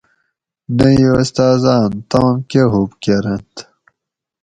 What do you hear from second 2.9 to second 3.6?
کۤرنت